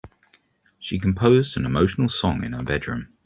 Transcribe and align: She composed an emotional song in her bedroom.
She 0.79 0.97
composed 0.97 1.55
an 1.57 1.65
emotional 1.67 2.09
song 2.09 2.43
in 2.43 2.53
her 2.53 2.63
bedroom. 2.63 3.09